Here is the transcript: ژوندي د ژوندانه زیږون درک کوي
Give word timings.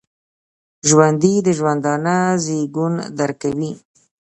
ژوندي 0.89 1.33
د 1.45 1.47
ژوندانه 1.57 2.15
زیږون 2.43 2.93
درک 3.17 3.37
کوي 3.43 3.71